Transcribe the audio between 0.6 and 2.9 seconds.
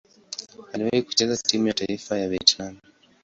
Aliwahi kucheza timu ya taifa ya Vietnam.